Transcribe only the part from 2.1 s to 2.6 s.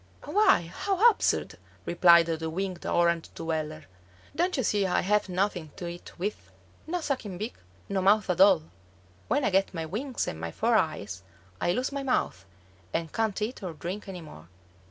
the